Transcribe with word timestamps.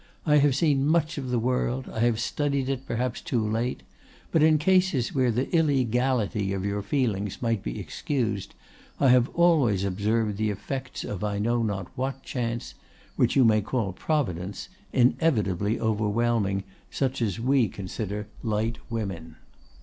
I 0.25 0.37
have 0.39 0.55
seen 0.55 0.87
much 0.87 1.19
of 1.19 1.29
the 1.29 1.37
world, 1.37 1.87
I 1.87 1.99
have 1.99 2.19
studied 2.19 2.69
it 2.69 2.87
perhaps 2.87 3.21
too 3.21 3.47
late; 3.47 3.83
but 4.31 4.41
in 4.41 4.57
cases 4.57 5.13
where 5.13 5.29
the 5.29 5.47
illegality 5.55 6.53
of 6.53 6.65
your 6.65 6.81
feelings 6.81 7.39
might 7.39 7.61
be 7.61 7.79
excused, 7.79 8.55
I 8.99 9.09
have 9.09 9.29
always 9.35 9.83
observed 9.83 10.37
the 10.37 10.49
effects 10.49 11.03
of 11.03 11.23
I 11.23 11.37
know 11.37 11.61
not 11.61 11.95
what 11.95 12.23
chance—which 12.23 13.35
you 13.35 13.45
may 13.45 13.61
call 13.61 13.93
Providence—inevitably 13.93 15.79
overwhelming 15.79 16.63
such 16.89 17.21
as 17.21 17.39
we 17.39 17.67
consider 17.67 18.27
light 18.41 18.79
women." 18.89 19.35